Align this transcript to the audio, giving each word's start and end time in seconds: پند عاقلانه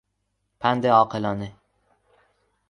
پند 0.59 0.85
عاقلانه 0.87 1.53